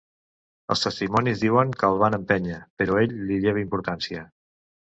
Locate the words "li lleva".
3.29-3.63